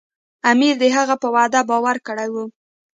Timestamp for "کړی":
2.07-2.27